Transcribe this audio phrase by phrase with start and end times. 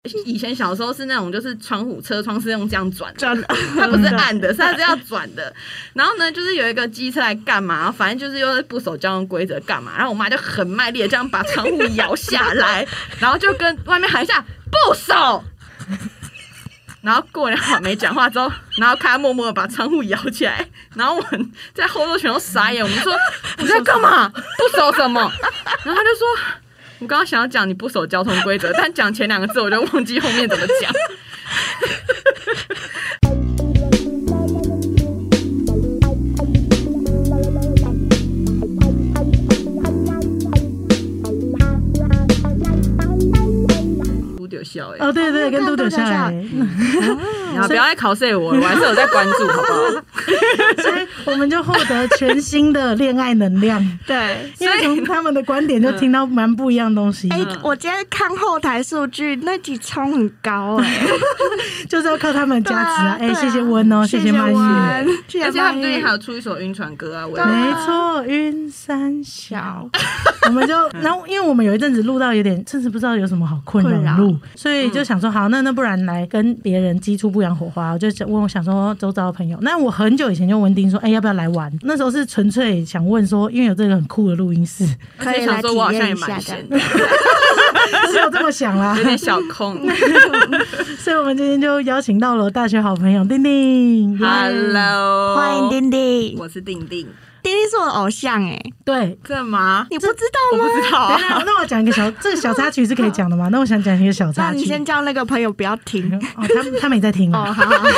[0.24, 3.42] 以前小时候是那种，就是窗户车窗是用这样转的， 转
[3.76, 5.52] 它不是按的，是它是要转的。
[5.92, 7.92] 然后呢，就是有一个机车来干嘛？
[7.92, 9.92] 反正就是又是不守交通规则干嘛？
[9.96, 12.86] 然后我妈就很卖力的这样把窗户摇下来，
[13.20, 15.44] 然后就跟外面喊一下不守。
[17.02, 22.82] 然后过两会儿没讲话之后，然后看他默默的把窗户摇起来，然后我们在后座全都傻眼。
[22.82, 23.14] 我们说
[23.58, 24.28] 你在干嘛？
[24.30, 25.20] 不守什么？
[25.84, 26.26] 然后他就说。
[27.00, 30.92] 我刚刚想要讲你不守交通规则，但讲前两个字我就忘记后面怎么讲。
[44.62, 44.96] 笑哎！
[45.00, 46.30] 哦，对对，跟嘟嘟笑哎！
[47.52, 50.02] 你不要再考试我了，我还是有在关注，好不好？
[50.82, 53.80] 所以我们就获得全新的恋爱能量。
[54.06, 57.28] 对，因为从他们的观点就听到蛮不一样的东西。
[57.30, 61.06] 哎，我今天看后台数据，那几冲很高哎，
[61.88, 63.16] 就是要靠他们加持啊！
[63.20, 69.88] 哎，谢谢温哦，谢谢曼玉，而且他们最近还有出一首晕船歌啊，我没错，晕三小。
[70.46, 74.36] 我们就然后，因为我们有一阵子录到有点，甚至不知道有什么好困扰录。
[74.54, 77.92] 所以就想说好，那那不然来跟别人激出不一样火花。
[77.92, 81.72] 我就问我想说周遭的朋友，那我很久以前就问丁说，哎，要不要来玩？
[81.82, 84.84] 那时候是纯粹想问说，因为有这个很酷的录音室，
[85.18, 86.78] 可以来体验一下的。
[88.10, 89.76] 是有这么想啦，有点小空。
[90.98, 97.06] 所以我们今天就邀请到了大学好朋友丁丁，Hello，欢迎丁丁，我是丁丁。
[97.42, 99.86] 丁丁是我的偶像哎，对，干嘛？
[99.90, 100.64] 你不知道吗？
[100.64, 101.18] 我不知道。
[101.44, 103.48] 那我讲一个小， 这个小插曲是可以讲的吗？
[103.50, 104.58] 那我想讲一个小插曲。
[104.58, 107.38] 你先叫那个朋友不要听哦，他他没在听哦。
[107.38, 107.88] 好好好。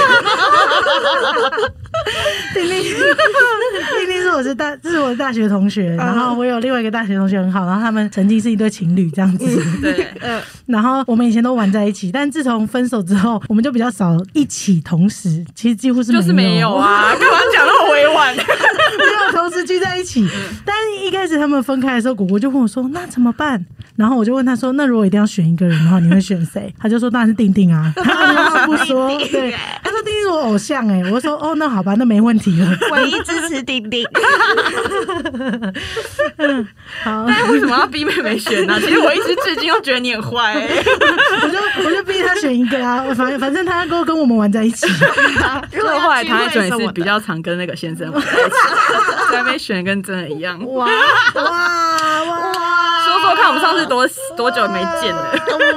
[2.55, 5.95] 丁丁， 丁丁是我是大，这是我的大学同学。
[5.97, 9.47] 然后我有另外一个大学同学很好，然后他们曾经是一对情侣这样子。
[9.81, 10.41] 对， 嗯。
[10.67, 17.13] 然后我们以前都玩在一起，但自从分手之后，我们就比较少一起同时，其实几乎是就是没有啊。
[17.13, 18.35] 干嘛讲那么委婉？
[18.37, 20.29] 没有同时聚在一起，
[20.64, 20.74] 但
[21.07, 23.64] 一开始他们分开的时候，果果就问我说：“那怎么办？”
[23.95, 29.52] 然后我就问他说：“那如果一定要选一个人的话，你会选谁？”他就说：“当然是丁丁啊。”他不说，对，
[29.83, 32.77] 他说：“丁丁是我偶像。”哎，我说：“哦，那好吧，那没问题了。
[32.92, 34.05] ”唯一支持丁丁。
[37.05, 38.80] 好，但为什么要逼妹妹选呢？
[38.80, 40.55] 其实我一直至今都觉得你很坏。
[40.55, 44.86] 我就我就逼他选一个啊，反反正他跟跟我们玩在一起。
[45.73, 48.51] 如果后来唐爱准是比较常跟那个先生玩在一起，
[49.30, 50.58] 在那边选跟真的一样。
[50.73, 51.42] 哇哇
[52.25, 52.53] 哇！
[53.05, 55.35] 说说看，我们上次多多久没见了？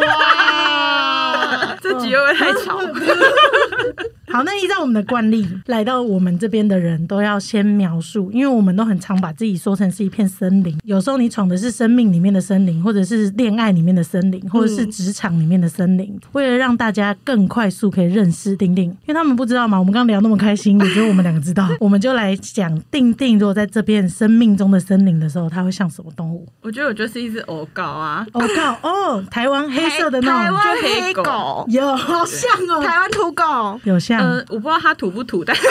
[0.08, 1.76] 哇！
[1.84, 2.80] 这集会不会太吵？
[4.35, 10.78] 好，那依照我们的惯例， 来到我们这边的人都要先描述，因为我们都很常把自己说成是一片森林。
[10.84, 16.19] 有时候你闯的是生命里面的森林，或者是恋爱里面的森林，或者是职场里面的森林。
[16.34, 21.69] 为了让大家更快速可以认识定定，因为他们不知道嘛，我们刚刚聊那么开心，也只有我们两个知道。
[21.79, 26.45] 我们就来讲定定，如果在这片生命中的森林的时候，它会像什么动物？
[26.62, 34.25] 我觉得我就是一只偶告啊，偶告哦，台湾黑色的那种，台湾黑狗，有好像哦，台湾土狗，有像。
[34.50, 35.63] 我不知道他土不土，但是，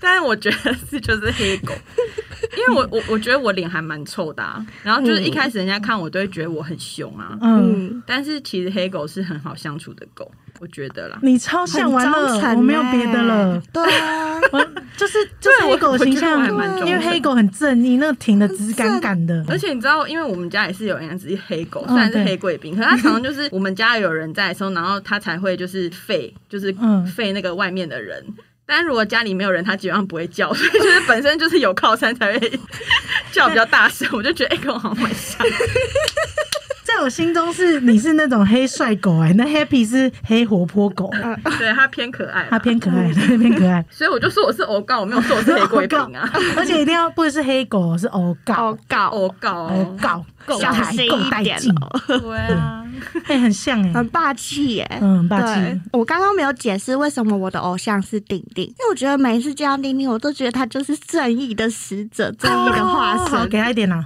[0.00, 1.72] 但是我觉得是就是黑狗，
[2.56, 10.30] 因为我我我觉得我脸还蛮臭的，啊，然后就是一开始人家看我都会觉得我很凶啊，嗯，但是其实黑狗是很好相处的狗。
[10.58, 13.60] 我觉得啦，你超像完了，我没有别的了。
[13.74, 14.40] 对啊，
[14.96, 19.44] 就是就是黑狗形象还蛮重，因为黑狗很正义，那个挺的直杆杆的。
[19.48, 28.24] 而且你知道，因为我们家也是有养只黑狗，虽然是黑贵宾，可是它常常就是我们家有人在的时候，然后它才会就是吠，就是吠那个外面的人。
[28.66, 32.60] 但如果家里没有人，它基本上不会叫，所以就是本身就是有靠山才会
[33.30, 34.08] 叫比较大声。
[34.12, 35.46] 我就觉得哎，跟我好像蛮像。
[36.82, 41.10] 在我心中是你是那种黑帅狗哎，那 Happy 是黑活泼狗，
[41.58, 43.84] 对它偏可爱，它偏可爱，它偏可爱。
[43.90, 46.30] 所以我就说我是欧告，我没有说我是黑贵宾 啊。
[46.56, 50.24] 而且一定要不是黑狗，是欧告，欧告，欧告，欧告，
[50.60, 52.00] 小心一点哦。
[52.06, 52.85] 对啊，
[53.26, 55.80] 哎，很像哎，很霸气耶，嗯，很霸气。
[55.92, 63.48] 我刚刚没有解释为什么我的偶像是丁丁，因为我觉得每一次见到丁丁，我都觉得他就是正义的使者，正义的化身。
[63.48, 64.04] 给他一点呐。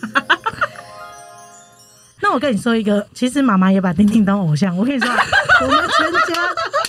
[2.22, 4.76] 那我跟你说一个，其实妈妈也把丁丁当偶像。
[4.76, 5.10] 我跟你说，
[5.62, 6.42] 我们全家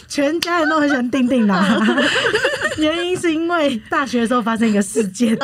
[0.08, 1.66] 全家人都很喜欢丁丁啦。
[2.78, 5.38] 原因是因为大学的时候发生一个事件，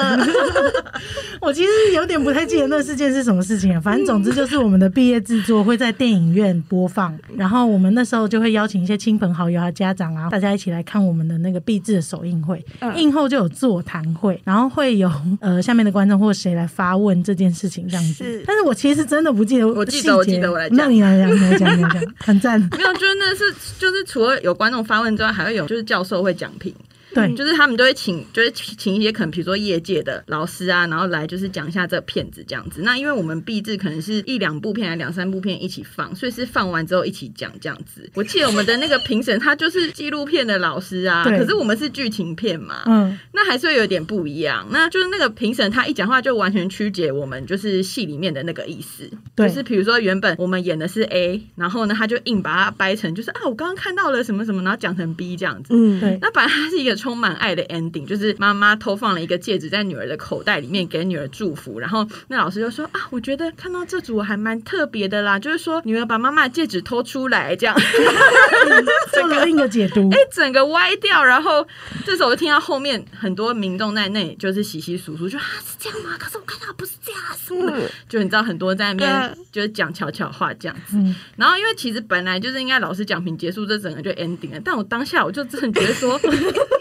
[1.39, 3.79] 我其实有点不太记得那事件是什么事情啊。
[3.79, 12.65] 反正总之就是我们的毕业制作会在电影院播放，然后我们那时候就会邀请一些亲朋好友啊、家长啊，大家一起来看我们的那个毕制的首映会。
[12.95, 15.11] 映后就有座谈会，然后会有
[15.41, 18.43] 呃下面的观众或谁来发问这件事情这样子。
[18.47, 22.59] 但是我其实真的不记得我记得我记得我来讲那你来讲，你来讲，你来讲， 很赞。
[22.59, 26.73] 没有，就是那是就是除了有观众发问之外，还会有就是教授会讲评。
[27.17, 32.81] 对，就是他们都会请，就是请一些可能比如说业界的老师啊，然后来就是讲一下这个片子这样子。
[32.83, 38.09] 那因为我们毕制可能是一两部片，还两三部片一起放，所以是放完之后一起讲这样子。
[38.13, 44.67] 我记得我们的那个评审他就是纪录片的老师啊，对可是我们是剧情片嘛，嗯，那还是会有点不一样。
[44.69, 55.69] 那就是那个评审他一讲话就完全曲解我们就是戏里面的那个意思，对就是比如说原本我们演的是 A，然后呢他就硬把它掰成就是啊我刚刚看到了什么什么，然后讲成 B 这样子。
[55.71, 61.79] 嗯，对，那本来它是一个充满爱的 ending，就是妈妈偷放了一个戒指在女儿的口袋里面，给女儿祝福。
[61.79, 67.73] 然后那老师就说啊，我觉得看到这组还蛮特别的啦，就是说女儿把妈妈的戒指偷出来，这样，
[69.13, 70.17] 做了另一个解读 哎、。
[70.33, 71.23] 整个歪掉。
[71.23, 71.65] 然后
[72.05, 76.17] 这时候我就听到后面很多民众在那里就是稀稀疏疏，就啊是这样吗？
[76.19, 80.97] 可是我看到不是这样，什么的，就你知道很多在那边就是讲悄悄话这样子。
[80.97, 84.59] 嗯，然后因为其实本来就是应该老师讲评结束，这整个就 ending 了。
[84.65, 86.19] 但我当下我就真的觉得说，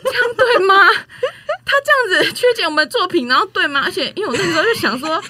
[0.07, 0.75] 这样对吗？
[1.65, 3.83] 他这样子曲解我们的作品，然后对吗？
[3.85, 5.23] 而且因为我那时候就想说，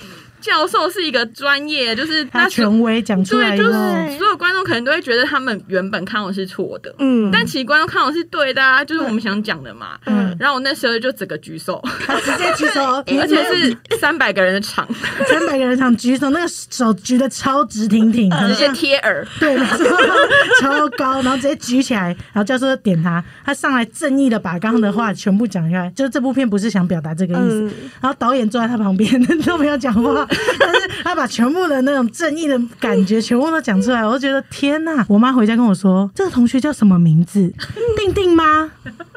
[0.46, 9.98] 教授是一个专业，就是他权威讲出来对，就是，所有观众可能都会觉得他们原本看我是错的，嗯，但其实观众看我是对的啊，就是我们想讲的嘛。
[10.06, 10.37] 嗯。
[10.38, 12.84] 然后我那时候就整个举手，他直接举手，
[13.20, 14.87] 而且是三百个人的场，
[15.26, 19.26] 三百个人场举手，那个手举的超直挺挺，很直接贴耳。
[19.40, 19.56] 对，
[20.60, 27.62] 超高，然后直接举起来，然后教授就点他，他上来正义的把刚刚的话全部讲出来，就是这部片不是想表达这个意思。
[27.62, 27.72] 嗯。
[28.02, 30.28] 然后导演坐在他旁边都没有讲话，
[30.59, 35.05] 但是他把全部的那种正义的感觉全部都讲出来，我就觉得天呐！
[35.09, 37.53] 我妈回家跟我说，这个同学叫什么名字？
[37.97, 38.71] 定定吗？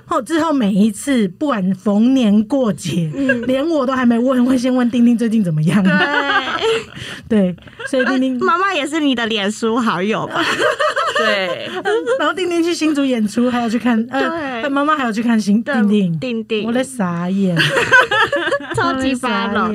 [0.06, 3.12] 后之后每一次不管逢年过节，
[3.45, 5.83] 连我都还没问，会先问丁丁最近怎么样。
[5.83, 5.94] 对，
[7.54, 7.56] 对，
[7.88, 10.44] 所以丁丁妈妈也是你的脸书好友吧？
[11.19, 11.69] 对，
[12.18, 17.56] 然后丁丁去新竹演出，还要去看，呃，妈妈还要去看新丁丁，定定，我在傻眼，
[18.75, 19.72] 超级发了。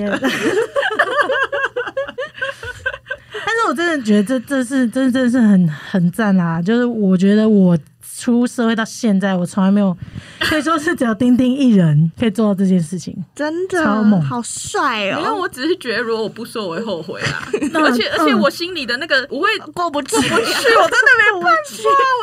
[3.68, 6.60] 我真的觉得这这是真真的是很很赞啦！
[6.60, 7.78] 就是我觉得我
[8.24, 9.94] 出社会到现在，我从来没有
[10.40, 13.14] 可以说是只有丁丁一人 可以做到这件事情。
[13.34, 15.36] 真的超猛好帅哦因为哦！
[15.36, 17.46] 我只是觉得如果我不说，我会后悔 啦。
[17.74, 21.52] 而且而且嗯我心里的那个，我会过不去，去，我真的没办法，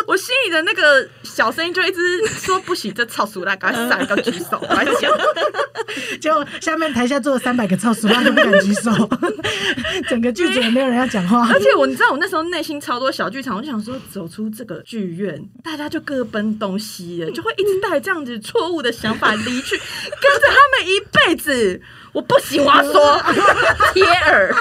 [0.08, 5.12] 我我心里的那个小声音就一直说不行，这操俗啦，赶快闪，赶快举手，赶快讲。
[6.20, 8.92] 结果下面台下坐了三百个超熟，他都不敢举手，
[10.10, 11.48] 整个剧组也没有人要讲话。
[11.52, 21.82] 而且我，你知道我那时候内心超多小剧场，我就想说，走出这个剧院，大家就各奔东西了，就会一直带这样子错误的想法离去，跟着他们一辈子。
[22.14, 23.22] 我不行， 我要说
[23.94, 24.54] 贴耳。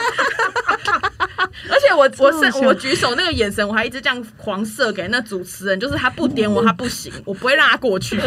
[1.68, 8.20] 而且我我是我举手那个眼神，我还一直这样狂射给那主持人，就是他不点我，他不行，我不会让他过去。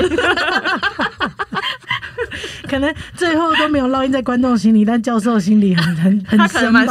[2.70, 6.84] 可能最后都没有烙印在观众心里，但教授心里很很很深吧。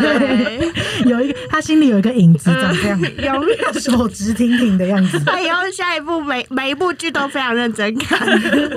[0.00, 0.72] 对，
[1.04, 2.88] 有一个他心里有一个影子，长这
[3.24, 3.42] 样，
[3.80, 8.28] 手直挺挺的样子，他以后下一部每每一部剧都非常认真看。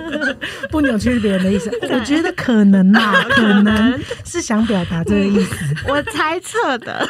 [0.69, 1.71] 不扭曲别人的意思。
[1.89, 5.55] 我觉得可能啊，可能是想表达这个意思。
[5.87, 7.07] 我猜测的，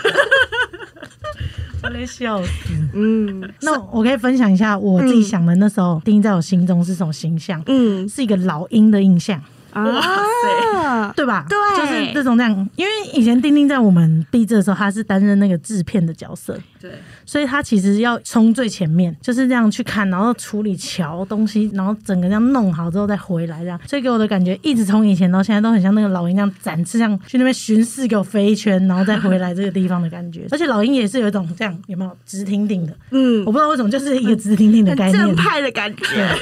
[2.06, 2.50] 笑死。
[2.94, 7.62] 嗯那我可以分享一下我自己想的那时候，丁在我心中是什么形象？
[7.68, 9.42] 嗯是一个老鹰的印象。
[9.82, 11.46] 啊，对吧？
[11.50, 16.92] 对就是这种这样，因为以前丁丁在我们毕制的时候，他是担任那个制片的角色，对，
[17.26, 23.80] 所以他其实要冲最前面，就是这样去看，然后处理桥东西，然后整个这样弄好之后再回来，这样。
[23.88, 30.48] 所以给我的感觉，一直从以前到现在都很像那个老鹰这样展翅，这样去那边巡视，给我飞一圈，然后再回来这个地方的感觉。
[30.52, 32.94] 而且老鹰也是有一种这样，有没有直挺挺的？
[33.12, 35.36] 嗯我，不知道为什么，就是一个直挺挺的很概念正。
[35.36, 36.36] 派的感对觉，，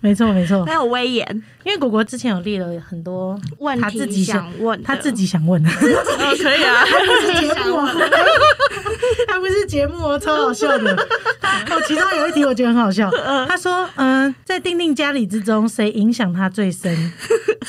[0.00, 0.74] 没错没错很。
[0.74, 1.42] 有威严。
[1.62, 5.68] 因为果果之前有列了很多问他自己题想问，他自己想问的。
[5.68, 6.84] 哦，可以啊。
[6.86, 7.94] 他不是节目啊，
[9.28, 10.94] 他不是节目哦，超好笑的。
[10.94, 13.10] 哦，其中有一题我觉得很好笑，
[13.46, 17.12] 他说：“嗯，在丁丁家里之中，谁影响他最深？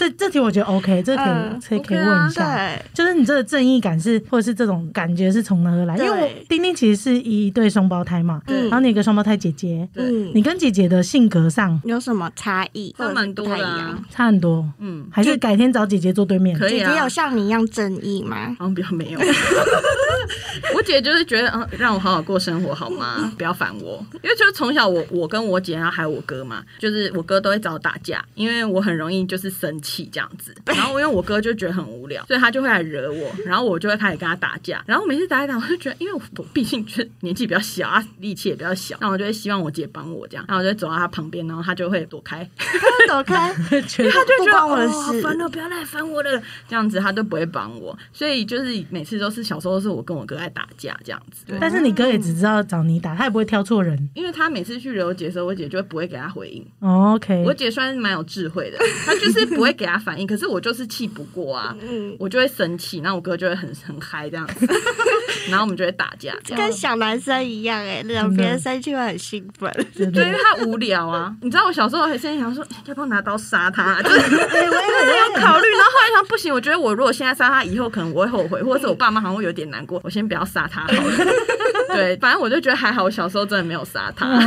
[0.02, 2.56] 这这题我觉得 OK，这可以嗯可以问一下。
[2.56, 5.96] 对，就是你这个正义感是，或者是这种感觉是从哪而来？
[5.96, 12.96] 因为我丁丁其实是一对双胞胎嘛，对然后你有个双胞胎姐姐，嗯，你跟姐姐的性格上有什么差异？
[12.98, 13.98] 差蛮多的。
[14.10, 16.58] 差很多，嗯，还是改天找姐姐坐对面？
[16.58, 18.56] 可以啊姐姐有像你一样正义吗？
[18.58, 19.20] 好像比较没有。
[20.74, 23.32] 我姐就是觉得，嗯，让我好好过生活好吗？
[23.38, 24.04] 不要烦我。
[24.24, 30.56] 因为就是从小我我跟我姐，然后还有我哥嘛，就是我哥都会找我打架，因为我很容易就是生气这样子。
[30.66, 34.84] 然后因为我哥就觉得很无聊，所以他就会来惹我，然后我就会开始跟他打架。
[34.88, 42.48] 然后每次打一打，我就觉得，因为我我毕竟就是年纪比较小啊，力气也比较小，那我就会希望我姐帮我这样，然后我就会走到他旁边，然后他就会躲开。
[43.08, 51.58] 躲开，因为他就觉得我的哦好烦了，不要来烦我了，这样子他都不会帮我，所以就是每次都是小时候都是我跟我哥在打架这样子，对。
[51.60, 54.10] 但是你哥也只知道找你打，他也不会挑错人。
[54.14, 56.66] 因为他每次去惹我姐的时候，我姐就会不会给他回应。
[56.80, 64.68] 哦 OK，我姐算是蛮有智慧的，她就是不会 给他反应，可是我就是气不过啊，嗯，我就会生气，然后我哥就会很很嗨这样子，
[65.50, 66.62] 然后我们就会打架这样。
[66.62, 69.72] 跟小男生一样哎，让别人生气会很兴奋。
[69.96, 74.00] 对，因对对为他无聊啊，你知道我小时候还心里想说，要不要拿刀杀他？
[74.04, 81.34] 就是就是有考虑，然后后来想不行，我觉得我如果现在杀他，以后可能我会后悔，或者是我爸妈好像会有点难过，我先不要杀他好了。
[81.96, 84.28] 对，反正我就觉得还好，我小时候真的没有杀他。
[84.28, 84.38] 而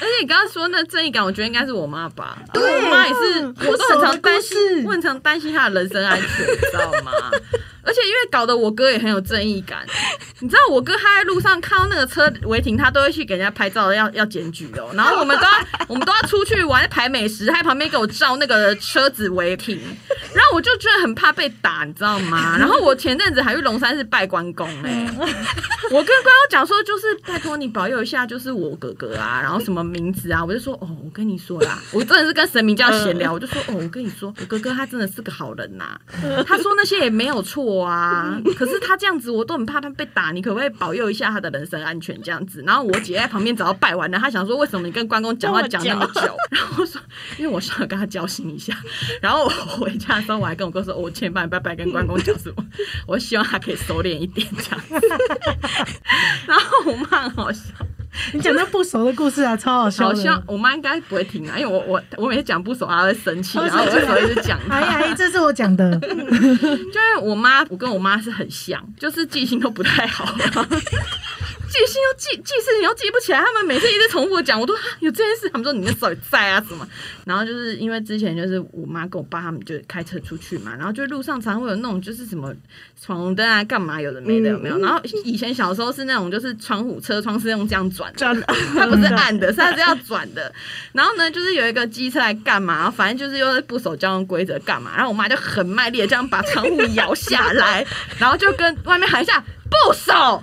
[0.00, 2.36] 且你刚刚说那正义感，我觉得应该是我妈吧。
[2.54, 7.12] 我妈也是，我都很常担心我很常担心他的人身安全，你知道吗？
[7.84, 9.84] 而且因为搞得我哥也很有正义感，
[10.40, 14.90] 你知道我哥他在路上看到那个车违停，他都会去给人家拍照，要要检举哦。
[14.94, 15.50] 然后我们都要
[15.88, 19.78] 我们都要出去玩排美食，他在旁边给我照那个车子违停，
[20.34, 22.56] 然后我就觉得很怕被打，你知道吗？
[22.58, 25.08] 然后我前阵子还去龙山寺拜关公哎、
[25.90, 35.98] 我跟关公讲说，就是拜托你保佑一下，就是我哥哥啊，然后什么名字啊，我就说哦，我跟你说啦，我真的是跟神明这样闲聊，我就说哦，我跟你说，我哥哥他真的是个好人呐、
[36.46, 42.62] 他说那些也没有错 啊，可是他这样子我都很怕他被打，你可不可以保佑一下他的人身安全这样子？
[42.66, 46.20] 然后我姐在旁边早就拜完了，她想说为什么你跟关公讲话讲那么久？
[46.50, 47.00] 然后我说
[47.38, 48.76] 因为我想要跟他交心一下，
[49.20, 52.64] 然后我回家的时候我还跟我哥说，哦我前半拜拜跟关公讲什么，
[53.06, 55.08] 我希望他可以收敛一点这样子。
[56.46, 57.62] 然后我妈很好笑，
[58.32, 60.16] 你讲那不熟的故事啊， 超好笑的。
[60.16, 64.76] 好像我妈应该不会听啊，因为我我我每次讲不熟，她会生气，然后我生气会一直讲她。
[64.76, 70.24] 哎呀，这是我讲的， 就是我妈，我跟我妈是很像，就是记性都不太好。
[71.74, 76.86] 记性又记记事情又记不起来，他们每次一直重复地讲，我都啊有这件事，他们说你那时候也在啊什么。
[77.26, 82.54] 然后就是因为之前就是我妈跟我爸他们就开车出去嘛，然后就路上常会有那种就是什么
[83.02, 84.78] 闯红灯啊，干嘛有的没的有没有？
[84.78, 88.40] 然后以前小时候是那种就是窗户车窗是用这样转的， 转
[88.76, 90.52] 它不是按的，是它是要转的。
[90.92, 94.92] 然后呢，就是有一个机车来干嘛，反正就是又是不守交通规则干嘛。
[94.94, 97.84] 然后我妈就很卖力的这样把窗户摇下来，
[98.18, 100.40] 然后就跟外面喊一下不守。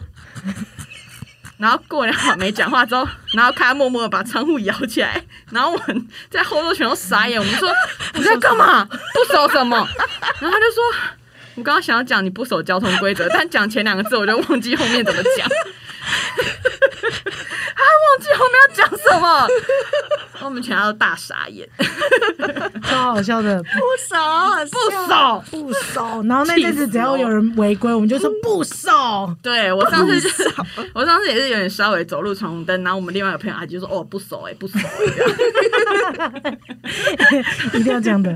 [1.61, 7.71] 然后过两会没讲话之后，然后他默默的把窗户摇起来， 然后我们在后座全都傻眼，我们说
[8.15, 8.83] 你在干嘛？
[8.83, 9.77] 不守什么？
[10.39, 10.83] 然后他就说，
[11.55, 15.47] 我刚刚想要讲你不守交通规则，但讲前两个字我就忘记后面怎么讲。
[17.81, 19.47] 他忘记后面要讲什么，
[20.45, 21.67] 我们全家都大傻眼。
[22.83, 24.15] 超好笑的，不熟，
[24.71, 26.23] 不熟，不熟。
[26.23, 28.89] 然后那阵子只要有人违规，我们就说不熟。
[29.41, 30.49] 对我上次就是，
[30.93, 36.57] 我上次也是有点稍微走路闯红灯，然后我们另外一个朋友他就说哦不熟哎、不熟哎、
[37.73, 38.33] 一定要这样的，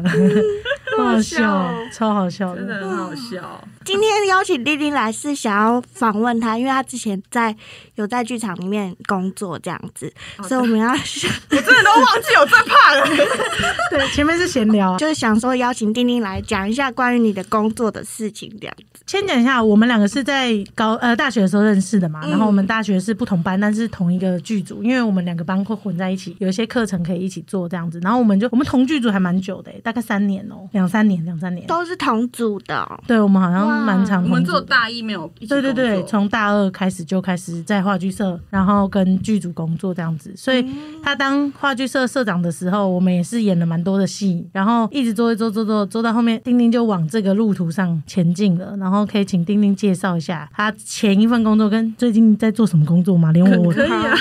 [0.98, 2.88] 好好好笑笑，超好笑真的的。
[2.88, 3.68] 很好笑。
[3.86, 7.56] 今天邀请丁丁来是想要访问他，因为他之前在
[7.94, 10.12] 有在剧场里面工作这样子，
[10.48, 13.06] 所以我们要 我真的都忘记我最怕了。
[13.92, 14.98] 对，前面是闲聊。
[14.98, 19.02] 就是想说邀请丁丁来讲一下关于你的工作的事情这样子。
[19.06, 28.00] 先讲一下，我们两个是在高呃大学的时候认识的嘛，然后我们大学是不同班，但是同一个剧组，因为我们两个班会混在一起，有一些课程可以一起做这样子。
[28.02, 31.68] 然后我们就我们同剧组还蛮久的、大概三年哦、两三年，两三年。
[31.68, 34.76] 都是同组的哦、对，我们好像蛮长我们只有同组的。
[34.76, 40.34] 大一没有一起对对对，从大二开始就开始在话剧社，然后跟剧组工作这样子。
[40.36, 40.66] 所以
[41.04, 48.76] 他当话剧社社长的时候，我们也是演了蛮多的戏，然后一直做一做做做做到后面，丁丁就往这个路途上前进了。
[48.78, 53.32] 然后可以请丁丁介绍一下他前一份工作跟最近在做什么工作吗？
[53.32, 54.16] 连我可以啊。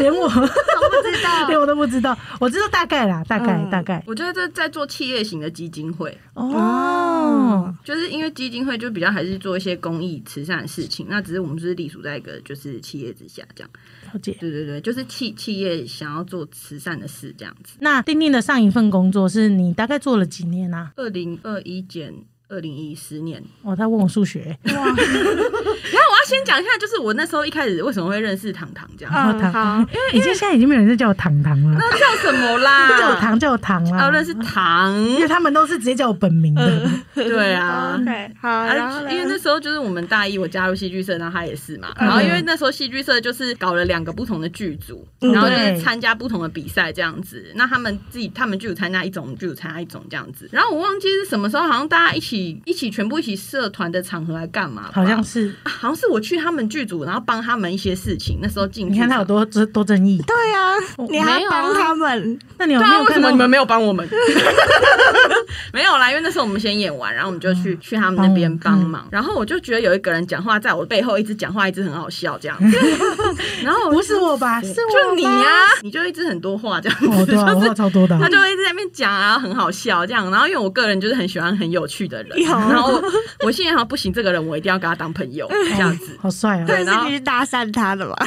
[0.00, 0.28] 连我
[1.10, 7.74] 知道 连我都不知道，我知道大概啦，大概嗯大概我觉得这在做企业型的基金会，哦。
[7.84, 13.70] 就是因为基金会就比较还是做一些公益慈善的事情，那只是我们就是隶属在一个就是企业之下这样。
[14.12, 14.36] 了解。
[14.40, 17.76] 对对对，就是企企业想要做慈善的事这样子。
[17.80, 20.92] 那丁丁的上一份工作是你大概做了几年啊？
[20.96, 22.12] 二零二一减
[22.48, 32.98] 二零一十年，哦，他问我数学， 然后我要先讲一下，就是我那时候一开始为什么会认识糖糖这样，哦糖好，已经现在已经没有人在叫我糖糖了，那叫什么啦？
[32.98, 34.06] 叫我糖叫我糖啦。
[34.06, 36.88] 哦，认识糖，因为他们都是直接叫我本名的。
[37.14, 37.98] 对啊。
[38.00, 38.64] OK，好，
[39.10, 41.88] 因为那时候就是我们大一，我加入戏剧社，然后他也是嘛。
[41.98, 47.52] 然后因为那时候戏剧社就是搞了两个不同的剧组，嗯然后就是参加不同的比赛这样子。
[47.56, 50.48] 那他们自己他们剧组参加一种，我们剧组参加一种这样子。
[50.52, 54.90] 然后我忘记是什么时候，好像大家一起一起全部一起社团的场合来干嘛？
[54.92, 58.38] 好像是，啊好像是我去他们剧组，然后帮他们一些事情。
[58.42, 59.44] 那时候进你看他有多。
[59.46, 60.20] 多多正义。
[60.26, 60.74] 对啊，
[61.08, 64.06] 你还帮他们，那你有没有看到为什么你们没有帮我们？
[65.72, 69.06] 没有啦，因为那时候我们先演完，然后我们就去、去他们那边帮忙。
[69.10, 72.78] 然后我就觉得有一个人讲话在我背后一直讲话，一直很好笑这样子。
[73.62, 74.60] 然后不是我吧？
[74.62, 75.50] 是就我吧你呀、
[75.82, 78.20] 你就一直很多话这样子，哦，对啊，我 话超多的啊。
[78.22, 80.30] 他就会一直在那边讲啊，很好笑这样。
[80.30, 82.44] 然后因为我个人就是很喜欢很有趣的人，有。
[82.46, 83.02] 然后我
[83.44, 86.18] 我心里想不行，这个人我一定要跟他当朋友这样子。
[86.20, 86.64] 好帅啊！
[86.66, 88.16] 对然后是你去搭讪他的嘛？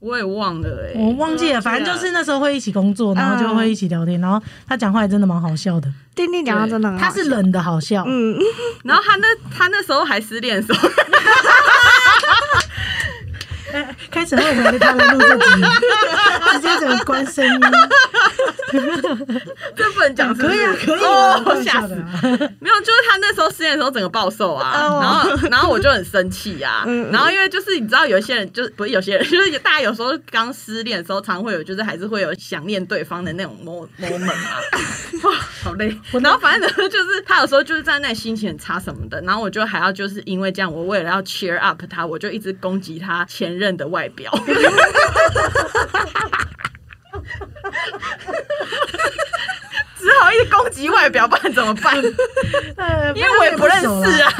[0.00, 8.34] 我也忘了哎、我忘记了，反正就是那时候会一起工作，然后就会一起聊天，然后他讲话也真的蛮好笑的，丁丁讲话真的很好他是冷的好笑，嗯，
[8.82, 10.88] 然后他那他那时候还失恋的时候，
[13.72, 15.62] 哎 开始后悔他来录这集，
[16.52, 17.60] 直接整个关声音，
[19.76, 20.48] 这不能讲是不是？
[20.48, 21.94] 可以啊，可以哦啊，我吓死。
[22.58, 25.00] 没有，就是他那时候失恋的时候，整个暴瘦啊，哦。
[25.00, 34.60] 然后然后我就很生气啊，嗯然后因为就是你知道有一些人就是不是有些人，就是大家有时候刚失恋的时候，常会有就是还是会有想念对方的那种 mo moment 啊，
[35.24, 35.96] 哇，好累。
[36.20, 44.32] 然后反正呢，就是他有时候就是在那里心情很差什么的，然后我就还要就是因为这样，我为了要 cheer up 他，我就一直攻击他前任的外表。
[49.98, 51.94] 只好一直攻击外表，不然怎么办？
[52.76, 53.86] 呃 因为我也不认识
[54.22, 54.32] 啊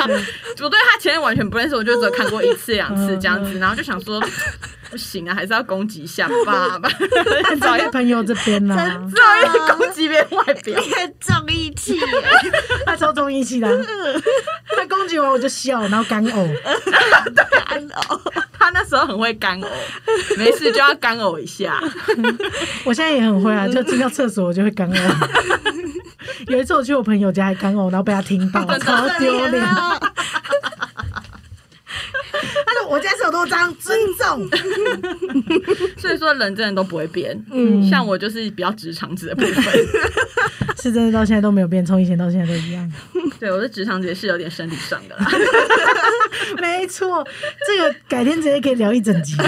[0.62, 4.20] 我对他前任完全不认识，我就只有看过一次两次这样子，嗯然后就想说
[4.90, 8.76] 不行啊，还是要攻击一下吧，吧，对站在朋友这边啦，
[9.08, 10.80] 至少 一直攻击别人外表。
[10.82, 12.06] 你很重义气耶，
[12.84, 13.84] 他超重义气的，
[14.76, 16.56] 他攻击完我就笑，然后干呕，
[17.68, 18.20] 干呕，
[18.58, 19.68] 他那时候很会干呕，
[20.36, 21.80] 没事就要干呕一下。
[22.84, 25.00] 我现在也很会啊，就进到厕所我就会干呕。
[26.48, 29.64] 有一次我去我朋友家还干呕，然后被他听到，超丢脸。
[32.32, 34.48] 他说：“我家是有多脏，尊重。
[35.98, 37.88] 所以说人真的都不会变，嗯。
[37.88, 39.54] 像我就是比较直肠子的部分，”
[40.82, 42.92] 是真的到现在都没有变，从以前到现在都一样。
[43.38, 45.26] 对，我的直肠子也是有点生理上的啦。
[46.60, 47.26] 没错，
[47.66, 49.44] 这个改天直接可以聊一整集啊，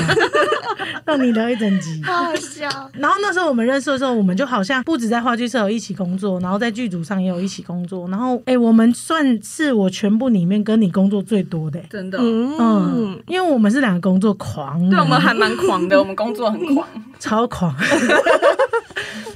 [1.04, 2.02] 让你聊一整集。
[2.04, 2.68] 好好笑。
[2.94, 8.08] 然后那时候我们认识的时候，我们就好像不止在话剧社有一起工作，然后在剧组上也有一起工作。
[8.08, 16.86] 然后，哎，我们算是我全部里面跟你工作最多的、欸真的，嗯嗯，，因为我们是两个工作狂人，对我们还蛮狂的，我们工作很狂。
[17.18, 17.74] 超狂。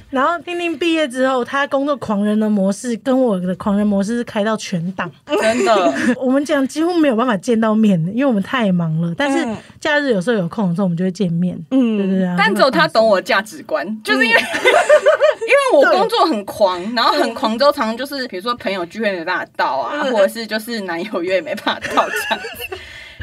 [0.09, 5.11] 然后丁丁毕业之后，他工作狂人的模式跟我的狂人模式是开到全档。
[5.41, 9.13] 真的， 我们讲几乎没有办法见到面的，因为我们太忙了。
[9.17, 11.57] 但是嗯假日有时候有空的时候，我们就会见面。
[11.71, 22.77] 嗯对对对啊，但只有他懂我的价值观，就是因为 因为我工作很狂，然后很狂之后，常常就是比如说朋友聚会没办法到啊，或者是就是男友约也没办法到这样子。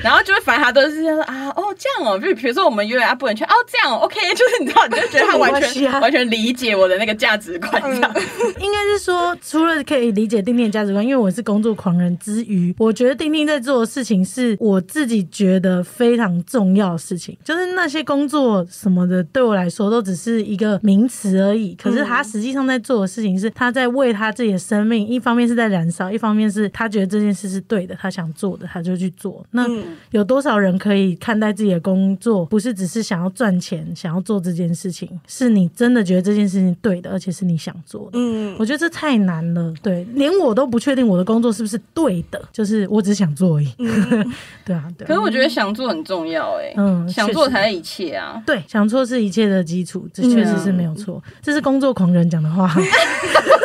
[0.05, 8.15] 然后就会反正他都是说啊哦这样哦，就比如说我们约啊不能去哦这样哦 OK， 就是你知道你就觉得他完全 完全理解我的那个价值观这样。
[8.61, 21.75] 应该是说，除了可以理解丁丁的价值观，因为我是工作狂人之余，我觉得丁丁在做的事情是我自己觉得非常重要的事情，就是那些工作什么的，对我来说都只是一个名词而已。
[21.75, 29.45] 可是他实际上在做的事情是，他在为他自己的生命，一方面是在燃烧，一方面是他觉得这件事是对的，他想做的，他就去做。
[29.51, 29.67] 那
[30.11, 38.11] 有多少人可以看待自己的工作，不是只是想要赚钱，想要做这件事情，是你真的觉得这件事情对的，而且是你想做的。
[38.15, 43.73] 嗯，我觉得这太难了，对，连我都不确定我的工作是不是对的，就是我只想做而已。
[44.65, 45.07] 对啊，对啊。
[45.07, 48.43] 可是我觉得想做很重要哎、嗯想做才是一切啊。
[48.47, 51.23] 对，想做是一切的基础，这确实是没有错。
[51.43, 52.75] 这是工作狂人讲的话。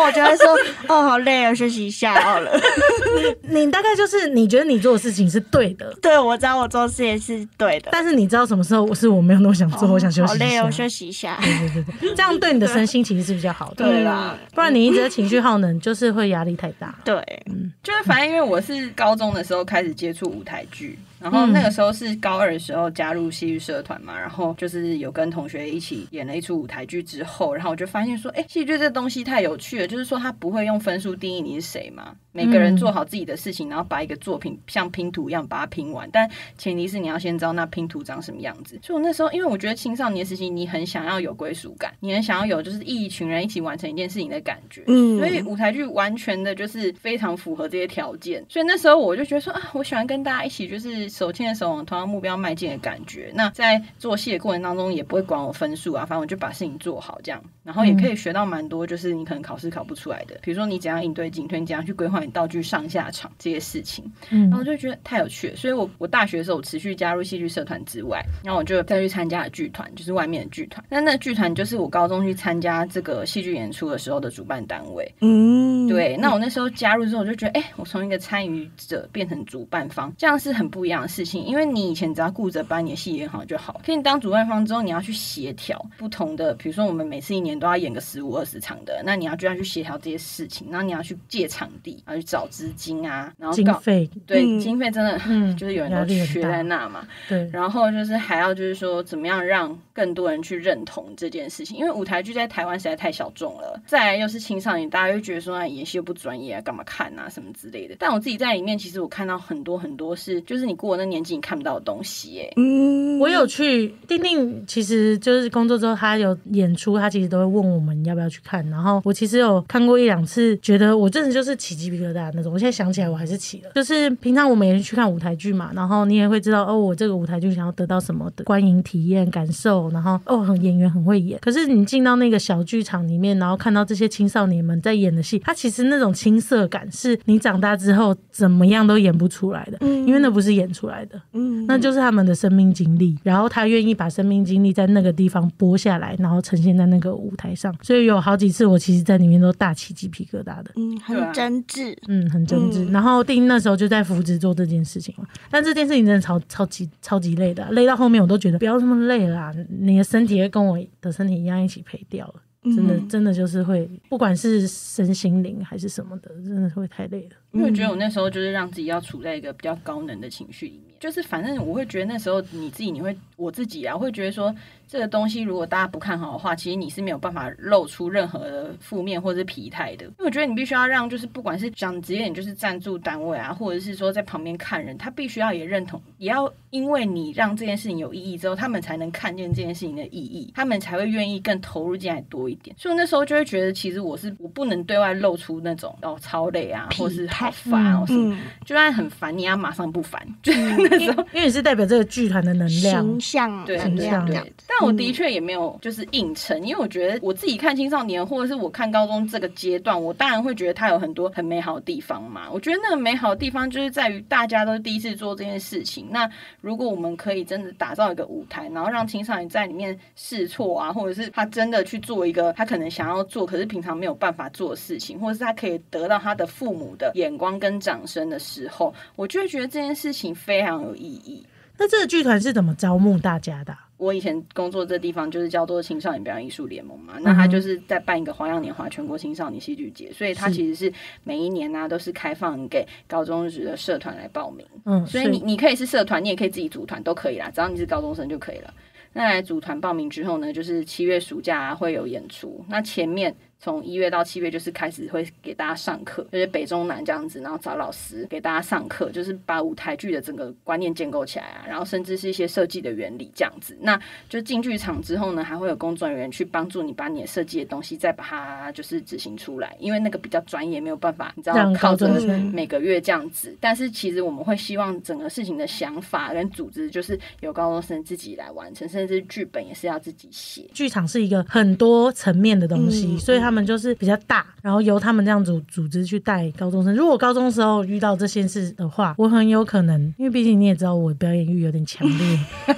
[0.00, 0.56] 我觉得说，
[0.88, 2.50] 哦，好累哦，休息一下好了。
[3.42, 7.88] 你大概就是你觉得你做的事情是对的，对，我知道我做事也是对的。
[7.92, 10.44] 但是你知道什么时候我是我没有那么想做，我想休息一下。
[10.46, 11.38] 好累哦，休息一下。
[11.40, 13.84] 对对对对，这样对你的身心其实是比较好的。
[13.84, 16.94] 对啦，不然你一直在情绪耗能，就是会压力太大。
[17.04, 17.16] 对，
[17.50, 38.78] 嗯就是反正因为我是高中的时候开始接触舞台剧，然后那个时候是高二的时候加入戏剧社团嘛，然后就是有跟同学一起演了一出舞台剧之后，然后我就发现说，哎，戏剧这东西太有趣了，就是说它不会用分数定义你是谁嘛，每个人做好自己的事情，然后把一个作品像拼图一样把它拼完，但前提是你要先知道那拼图长什么样子。
[38.82, 45.18] 所以我那时候，因为我觉得青少年时期你很想要有归属感，你很想要有就是一群人一起完成一件事情的感觉，嗯。
[45.18, 53.30] 所以舞台剧完全的就是非常符合这些条件，所以那时候我就觉得说啊，我喜欢跟大家一起就是手牵着手往同样目标迈进的感觉。
[53.34, 64.04] 那在做戏的过程当中，也不会管我分数啊，反正我就把事情做好这样，然后也可以学到蛮多，就是你可能考试考不出来的，比如说你怎样应对进退，你怎样去规划你道具上下场这些事情。
[64.30, 70.84] 嗯然后我就觉得太有趣了，所以我我大学的时候我持续加入戏剧社团之外，然后我就再去参加了剧团，就是外面的剧团。
[70.88, 75.12] 那那剧团就是我高中去参加这个戏剧演出的时候的主办单位。
[75.20, 75.65] 嗯，
[75.96, 81.44] 对，那我那时候加入之后，我就觉得，哎、我从一个参与者变成主办方，这样是很不一样的事情。
[81.44, 97.06] 因为你以前只要顾着把你的戏演好就好，可你当主办方之后，你要去协调不同的，比如说我们每次一年都要演个十五二十场的，那你要就要去协调这些事情，然后你要去借场地，然后去找资金啊，然后搞经费，对、嗯经费真的，嗯就是有人都缺在那嘛。
[97.28, 101.76] 对，然后就是还要就是说，怎么样让更多人去认同这件事情？
[101.78, 107.94] 因为舞台剧在台湾实在太小众了，再来又是青少年，大家就觉得说，啊，演戏又不专业啊，干嘛看啊，什么之类的。
[107.98, 118.68] 但我自己在里面，其实我看到很多很多是，就是你过了那年纪你看不到的东西，哎，嗯，我有去丁丁，其实就是工作之后，他有演出，他其实都会问我们要不要去看。
[118.68, 122.52] 然后我其实有看过一两次，觉得我真的就是起鸡皮疙瘩那种。
[122.52, 123.70] 我现在想起来，我还是起了。
[123.74, 131.38] 就是平常我们也是去看舞台剧嘛，然后你也会知道哦，我这个舞台剧想要得到什么的观影体验感受，然后哦，很演员很会演。
[131.40, 141.20] 可是你进到那个小剧场里面，然后看到这些青少年们在演的戏，他其实那种青涩感，是你长大之后怎么样都演不出来的，因为那不是演出来的。
[141.32, 147.74] 嗯，那就是他们的生命经历，然后他愿意把生命经历在那个地方播下来，然后呈现在那个舞台上。
[147.82, 152.84] 所以有好几次，我其实在里面都大起鸡皮疙瘩的，嗯，很真挚，嗯，很真挚。
[152.84, 162.34] 嗯然后丁那时候就在扶植做这件事情嘛，但这件事情真的超超级超级累的啊、累到后面我都觉得不要那么累啦，你的身体会跟我的身体一样一起赔掉了。
[162.74, 167.36] 真的，嗯真的就是会，不管是身心灵还是什么的，真的是会太累了。
[167.52, 174.54] 因为我觉得我那时候就是让自己要处在一个比较高能的情绪里面，就是反正我会觉得那时候你自己，你会我自己啊，会觉得说
[174.88, 180.04] 这个东西如果大家不看好的话，其实你是没有办法露出任何的负面或者是疲态的。
[180.04, 192.74] 因为我觉得你必须要让，就是不管是讲直接点，就是赞助单位啊，或者是说在旁边看人，他必须要也认同，也要因为你让这件事情有意义之后，他们才能看见这件事情的意义，他们才会愿意更投入进来多一点。
[192.78, 201.24] 所以那时候就会觉得，其实我是我不能对外露出那种哦超累啊，或是好烦啊，或是嗯，就算很烦，你要马上不烦，就是 那时候。
[201.32, 212.42] 因为你是代表这个剧团的能量形，象对能量这样对，但我的确也没有就是硬撑，因为我觉得我自己看青少年，或者是我看高中这个阶段，我当然会觉得它有很多很美好的地方嘛。
[212.50, 216.06] 我觉得那个美好的地方就是在于大家都第一次做这件事情。
[216.10, 216.28] 那
[216.60, 231.44] 如果我们可以真的打造一个舞台，然后让青少年在里面试错啊，或者是他真的去做一个他可能想要做，可是平常没有办法做的事情，或者是他可以得到他的父母的眼光跟掌声的时候，我就会觉得这件事情非常有意义。
[231.78, 240.90] 那这个剧团是怎么招募大家的啊、我以前工作这地方就是叫做青少年表演艺术联盟嘛，那他就是在办一个花样年华全国青少年戏剧节，所以他其实是
[241.22, 248.72] 每一年呢、都是开放给高中职的社团来报名，嗯，所以你你可以是社团，你也可以自己组团都可以啦，只要你是高中生就可以了。
[249.12, 253.34] 那来组团报名之后呢，就是七月暑假、啊、会有演出，那前面。
[253.58, 263.76] 从一月到七月，就是开始会给大家上课，就是北中南这样子，然后找老师给大家上课，就是把舞台剧的整个观念建构起来啊，然后甚至是一些设计的原理这样子。
[263.80, 272.08] 那就进剧场之后呢，还会有工作人员去帮助你把你的设计的东西再把它就是执行出来，因为那个比较专业，没有办法，你知道让靠着
[272.52, 273.56] 每个月这样子。
[273.60, 280.62] 但是其实我们会希望整个事情的想法跟组织，就是由高中生自己来完成，甚至剧本也是要自己写。
[280.72, 286.92] 剧场是一个很多层面的东西，嗯所以他们就是比较大，然后由他们这样组组织去带高中生。
[286.96, 292.38] 如果高中时候遇到这些事的话，我很有可能，因为毕竟你也知道我表演欲有点强烈，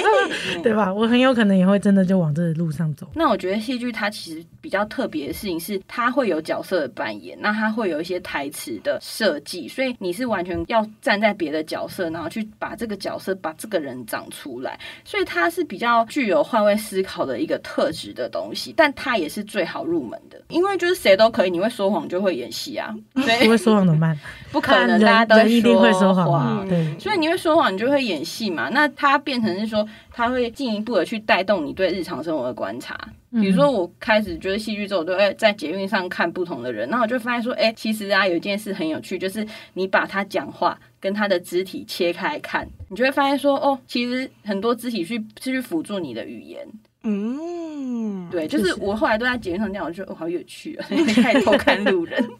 [0.62, 0.94] 对吧？
[0.94, 3.10] 我很有可能也会真的就往这个路上走。
[3.16, 24.18] 那我觉得戏剧它其实比较特别的事情是，它会有角色的扮演，那它会有一些台词的设计，所以你是完全要站在别的角色，然后去把这个角色把这个人长出来，所以它是比较具有换位思考的一个特质的东西，但它也是最好入门的，因为就是谁都可以，你会说谎就会演戏啊，不 对，会说谎怎么办？
[24.52, 26.98] 不可能大家都一定会说谎对。
[26.98, 28.68] 所以你会说谎，你就会演戏嘛。
[28.70, 32.98] 那它变成是说，它会进一步的去带动你对日常生活的观察。
[33.32, 46.66] 比如说，我开始觉得戏剧之后，我都会在捷运上看不同的人，然后我就发现说，哎、其实啊，有一件事很有趣，就是你把他讲话跟他的肢体切开看，你就会发现说，哦，其实很多肢体去是去辅助你的语言。
[47.02, 50.86] 嗯，对，就是我后来都在捷运上这样，我就觉得、哦、好有趣啊，
[51.22, 52.22] 开始偷看路人。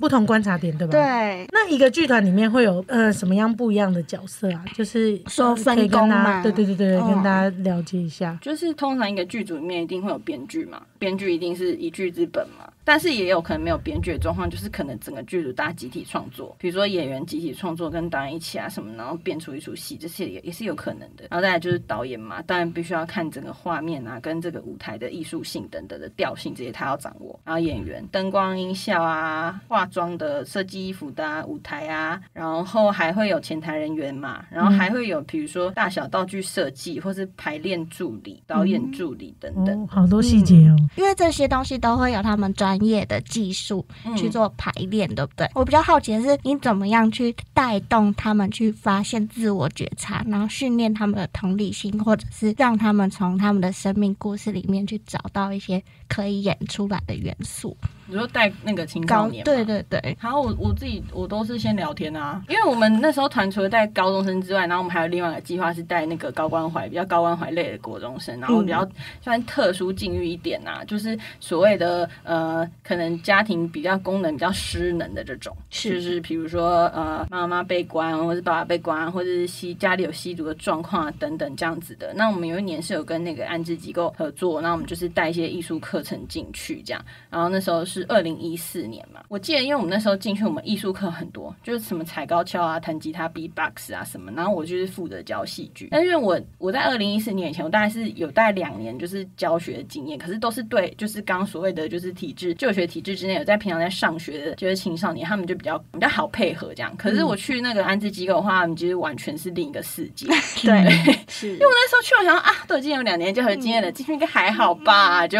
[0.00, 0.92] 不同观察点，对吧？。
[0.92, 4.64] 对，那一个剧团里面会有呃什么样不一样的角色啊？
[4.74, 8.36] 就是说分工嘛家对对对对，嗯跟大家了解一下。
[8.40, 21.24] 就是通常一个剧组里面一定会有编剧嘛，编剧一定是一剧之本嘛，但是也有可能没有编剧的状况，就是可能整个剧组大家集体创作，比如说演员集体创作跟导演一起啊什么，然后变出一出戏，这些也也是有可能的。
[21.28, 27.38] 然后再来就是导演嘛，当然必须要看整个画面啊，跟这个舞台的艺术性等等的调性这些他要掌握。
[27.44, 39.82] 然后演员灯光、音效啊、化妆的设计衣服的、啊、舞台啊，然后还会有前台人员嘛，然后还会有比如说大小道具设计或是排练助理、导演助理等等。
[39.82, 40.76] 哦，好多细节哦。
[40.96, 45.48] 因为这些东西都会有他们专业的技术嗯去做排练，对不对？
[45.54, 57.76] 我比较好奇的是，你怎么样去带动他们去发现自我觉察，然后训练他们的同理心，或者是让他们从他们的生命故事里面去找到一些可以演出来的元素。
[58.10, 59.80] 你说带那个青少，年对对。
[59.88, 68.86] 对然后，我我自己我都是先聊天啊，因为我们那时候团除了带高中生之外，然后我们还有另外一个计划是带那个高关怀比较高关怀类的国中生，然后比较
[69.20, 82.12] 算特殊境遇一点啊，就是所谓的呃，可能家庭比较功能比较失能的这种，是就是比如说呃妈妈被关，或是爸爸被关，或者是吸家里有吸毒的状况啊等等这样子的。
[82.14, 87.04] 那我们有一年是有跟那个安置机构合作，那我们就是带一些艺术课程进去这样。
[87.28, 94.32] 然后那时候是二零一四年嘛，我记得，因为我们那时候进去，我们艺术课很多，就是什么踩高跷啊、弹吉他、B-box 啊什么。
[94.32, 106.96] 然后我就是负责教戏剧，但是因为我我在二零一四年以前，我大概是有大概两年就是教学的经验，可是都是对就是刚刚所谓的就是体制就学体制之内有在平常在上学的就是青少年，他们就比较比较好配合这样。
[106.96, 110.26] 可是我去那个安置机构的话，他们其实完全是另一个世界。
[110.62, 110.90] 对，
[111.28, 115.26] 是因为我那时候去，我想说啊，都已经有两年教学经验了，进去应该还好吧？
[115.26, 115.38] 就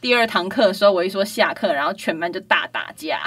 [0.00, 3.20] 第二堂课的时候，我一说下课，然后全班就大打架，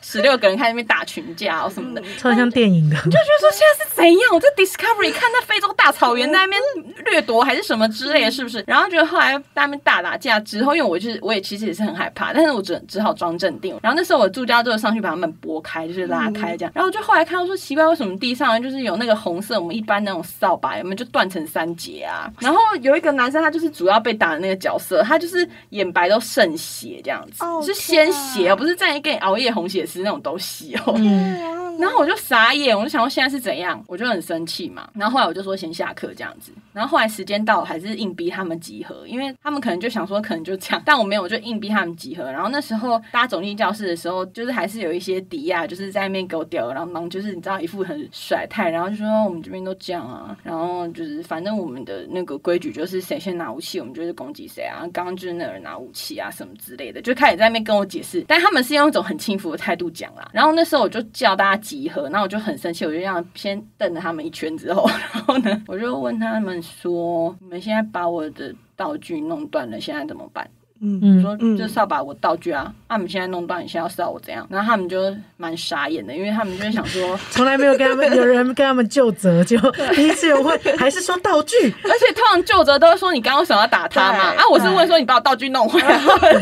[0.00, 2.02] 十六个人开始那边打群架哦什么的。
[2.16, 2.96] 超像电影的。
[2.96, 4.20] 就觉得说现在是怎样？
[4.32, 6.62] 我在 Discovery 看那非洲大草原在那边
[7.04, 8.64] 掠夺还是什么之类的，是不是？
[8.66, 13.78] 然后觉得后来在那边大打架之后，因为我就是我也其实也是很害怕，但是我只只好装镇定。
[13.82, 16.72] 然后那时候我助教就上去把他们拨开，就是拉开这样。
[16.74, 22.32] 然后就后来看到说奇怪，为什么地上就是有那个红色我们一般那种扫把，有没有就断成三节啊？
[22.40, 30.94] 然后有一个男生他就是主要被打的那个角色，他就是眼白都渗血这样子，哦是鲜天啊血哦，不是在给你熬夜红血丝那种都洗哦。
[30.96, 34.88] 嗯，然后我就傻眼，我就想说现在是怎样，我就很生气嘛。
[34.94, 36.52] 然后后来我就说先下课这样子。
[36.72, 42.30] 然后后来时间到，还是硬逼他们集合，因为他们可能就想说可能就这样，但我没有，我就硬逼他们集合。
[42.30, 54.80] 然后那时候搭总进教室的时候，就是还是有一些迪亚就是在那边给我吊儿郎当，就是你知道一副很甩态，然后就说我们这边都这样啊，然后就是反正我们的那个规矩就是谁先拿武器，我们就是攻击谁啊。
[54.92, 60.28] 刚刚就是那人拿武器啊什么之类的，就开始在那边跟我解释，但他们是用一种很轻浮的态度讲啦。
[60.32, 70.48] 然后那时候我就叫大家集合，然后我就很生气，我就让先瞪了他们一圈之后， 然后呢，我就问他们说：“你们现在把我的道具弄断了，现在怎么办？”
[70.84, 74.44] 嗯说这扫把我道具啊，啊，你们现在弄断，你现在要扫我怎样？
[74.50, 79.56] 然后他们就蛮傻眼的，因为他们就会想说， 从来没有跟他们有人跟他们就责，就
[79.94, 84.34] 第一次有会还是说道具，而且通常就责都是说你刚刚为什么要打他嘛？
[84.34, 86.00] 啊，我是问说你把我道具弄坏了，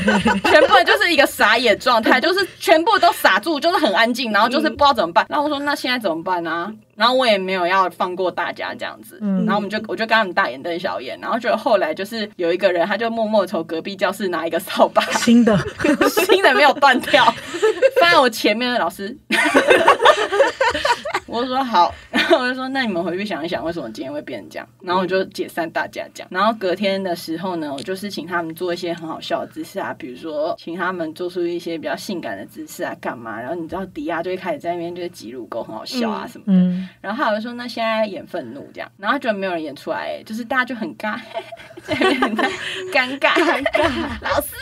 [0.44, 5.26] 全部人就是一个傻眼状态，就是全部都傻住，就是很安静，然后就是不知道怎么办。
[5.28, 15.56] 然后我说那现在怎么办呢、然后我也没有要放过大家这样子，嗯然后我们就我就跟他们大眼瞪小眼，然后就后来就是有一个人他就默默从隔壁教室拿一个扫把，新的，
[16.26, 17.24] 新的没有断掉，
[17.98, 19.16] 放在我前面的老师。
[21.26, 24.68] 我就说好，然后我就说那你们回去想一想，为什么今天会变成这样？
[24.82, 26.26] 然后我就解散大家讲。
[26.28, 33.40] 然后隔天的时候呢，我就是请他们做一些很好笑的姿势啊，比如说请他们做出一些比较性感的姿势啊，干嘛？
[33.40, 36.52] 然后你知道迪亚就会开始在那边就是挤乳沟，很好笑啊什么的。
[36.52, 41.18] 嗯，然后他就说那现在演愤怒这样，然后觉得没有人演出来、欸，就是大家就很尬，
[41.86, 44.54] 尴尬，尴尬，老师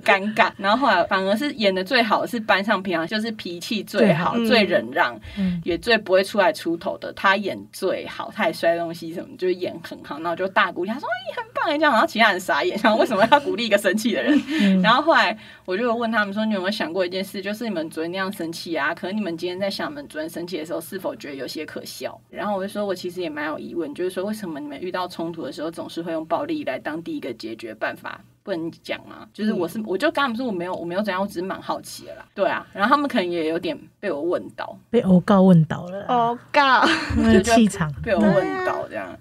[0.00, 0.50] 尴尬。
[0.56, 14.40] 然后后来反而是演的最好的是班上平常就是脾气最好、最忍让，嗯也最不会出来出头的，他演最好，他也摔东西什么，就是演很好，然后就大鼓励他说：“哎，你很棒哎！”这样，然后其他人傻眼，然后为什么要鼓励一个生气的人？
[14.48, 15.36] 嗯 然后后来
[15.66, 18.94] 我就问他们说：“你有没有想过一件事，就是你们昨天那样生气啊？
[18.94, 29.26] 可能你们今天在想你们昨天生气的时候，是否觉得有些可笑？”然后我就说：“我其实也蛮有疑问，就是说为什么你们遇到冲突的时候，总是会用暴力来当第一个解决办法？”不能讲吗？
[29.34, 32.24] 就是我是，我就跟他们说我没有，我没有怎样，我只是蛮好奇的啦。
[32.32, 36.84] 对啊，然后他们可能也有点被我问到，被欧告问到了啦，哦，告，
[37.18, 39.18] 那个气场，被我问到这样。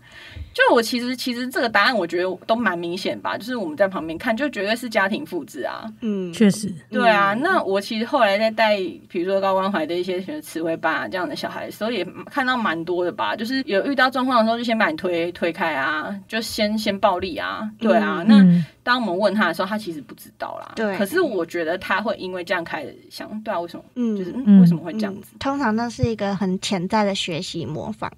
[0.56, 5.84] 就我其实其实这个答案我觉得都蛮明显吧，就是我们在旁边看，就绝对是家庭复制啊。
[6.00, 8.78] 嗯，确实，对啊，那我其实后来在带，
[9.10, 13.36] 比如说高关怀的一些什么词汇班啊这样的小孩的时候，也看到蛮多的吧。
[13.36, 18.24] 就是有遇到状况的时候，就先把你推推开啊，就先先暴力啊，对啊。
[18.26, 20.72] 那嗯，当我们问他的时候，他其实不知道啦。
[20.78, 23.84] 对可是我觉得他会因为这样开始想，对啊，为什么？
[23.96, 25.34] 嗯就是、为什么会这样子？
[25.34, 28.10] 嗯通常那是一个很潜在的学习模仿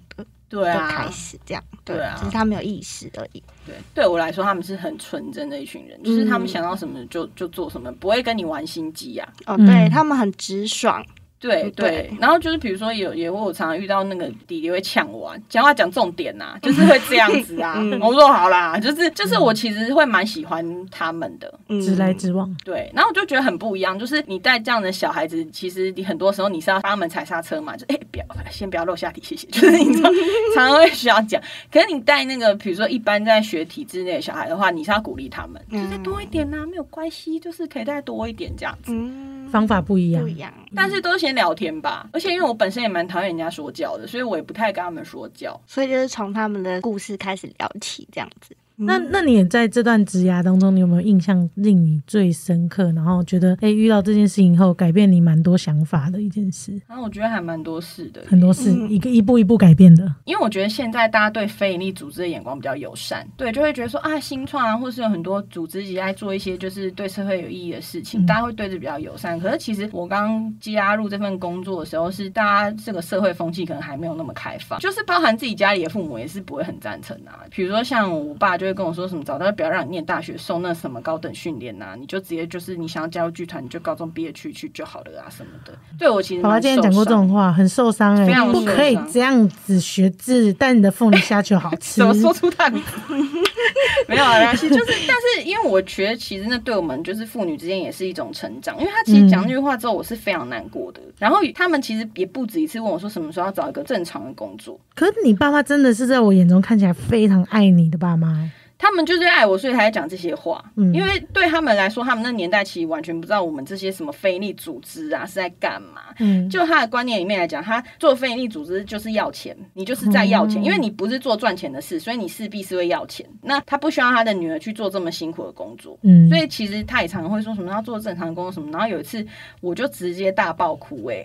[0.48, 3.42] 对啊，开始，这样对啊只是他没有意识而已。
[3.66, 9.28] 对，对我来说，他们是很纯真的一群人，就是他们想到什么就就做什么，不会跟你玩心机啊。
[9.46, 11.04] 哦，嗯对他们很直爽，
[11.40, 17.74] 对对对，然后就是比如说有也会我常常遇到那个弟弟会呛我、啊，讲话讲重点呐、就是会这样子啊。
[17.78, 29.46] 嗯我说好啦，就是就是我其实会蛮喜欢他们的，嗯直来直往，对，然后我就觉得很不一样，就是你带这样的小孩子，其实你很多时候你是要帮他们踩刹车嘛，就哎、不要，先不要露下体，谢谢。
[29.52, 30.10] 就是你知道，
[30.54, 31.40] 常常会需要讲。
[31.72, 38.92] 可是你带那个，比如说一般在学体制内的小孩的话，你是要鼓励他们，就嗯再多一点呐、没有关系，就是可以再多一点这样子。
[38.92, 40.52] 嗯，方法不一样不，一样。
[40.74, 45.58] 但是都先聊天吧，而且因为我本身也蛮讨厌人家说教的，所以我也不太跟他们说教。
[45.66, 48.54] 所以就是从他们的故事开始聊起，这样子。
[48.78, 56.80] 那那你也在这段职涯当中，你有没有印象令你最深刻，然后觉得哎、诶遇到这件事情后改变你蛮多想法的一件事？
[56.86, 58.88] 然后我觉得还蛮多事的，很多事、嗯。
[58.90, 68.26] 一个一步一步改变的，因为我觉得现在大家对非营利组织的眼光比较友善，对，就会觉得说啊，新创啊，或是有很多组织也在做一些就是对社会有意义的事情，嗯。
[68.26, 69.38] 大家会对这比较友善。
[69.40, 77.42] 可是其实我刚加入这份工作的时候，是大家这个社会风气可能还没有那么开放，就是包含自己家里的父母也是不会很赞成啊。
[77.50, 85.72] 比如说像我爸就会跟我说什么，早知道不要让你念大学，送那什么高等训练呐，你就直接就是你想要加入剧团，你就高中毕业去去就好了啊什么的。
[85.98, 92.06] 对我其实蛮爸爸今天讲过这种话，很受伤哎、非常不可以这样子学字，但你的凤梨虾球好 吃怎。
[92.06, 93.14] 么说出他名字？
[94.08, 101.00] 没有啊，没关系，就是，但是因为我觉得其实那对我们就是父女之间也是一种成长，因为他其实讲那句话之后，我是非常难过的。
[101.18, 110.64] 然后他们其实也不止一次问我说什么时候要找一个正常的工作，可是你爸妈真的是在我眼中看起来非常爱你的爸妈、欸，他们就是爱我，所以才讲这些话。
[110.76, 116.02] 嗯因为对他们来说，他们那年代其实完全不知道我们这些什么非利组织啊是在干嘛。
[116.18, 123.26] 嗯，就他的观念里面来讲，他做非营利组织就是要钱，你就是在要钱，嗯因为你不是做赚钱的事，所以你势必是会要钱。
[123.42, 128.70] 那他不希望他的女儿去做这么辛苦的工作，嗯，所以其实他也常常会说什么要做正常的工作什么。
[128.70, 129.24] 然后有一次
[129.60, 131.24] 我就直接大爆哭、欸，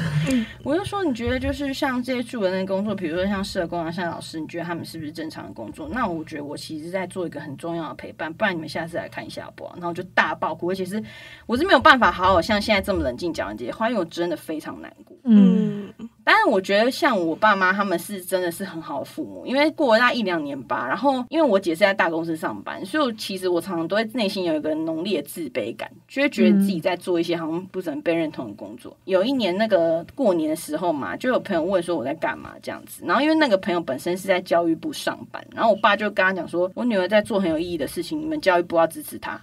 [0.62, 5.88] 我就说你觉得就是像这些助人的工作，比如说像社工啊、像老师，你觉得他们是不是正常的工作？
[5.92, 9.74] 那我觉得我其实在做一个很重要的陪伴，不然你们下次来看一下好不好？
[9.76, 11.02] 然后就大爆哭，而且是
[11.46, 15.16] 我是没有办法好好像现在这么冷静讲完这些话，因为我真的非常难过。
[15.24, 28.96] 嗯，嗯，但是我觉得像我爸妈他们是真的是很好的父母，因为过了那一两年吧，然后因为我姐是在大公司上班，所以我其实我常常都会内心有一个浓烈的自卑感，就会觉得自己在做一些好像不怎么被认同的工作。
[29.04, 39.40] 有一年那个过年的时候嘛，就有朋友问说我在干嘛这样子，然后因为那个朋友本身是在教育部上班，然后我爸就跟他讲说，我女儿在做很有意义的事情，你们教育部要支持她。